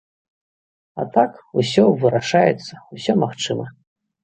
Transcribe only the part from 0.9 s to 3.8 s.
А так, усё вырашаецца, усё магчыма.